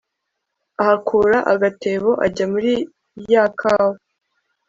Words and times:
ahakura 0.81 1.37
agatebo, 1.53 2.11
ajya 2.25 2.45
muri 2.53 2.71
ya 3.31 3.45
kawa 3.59 3.95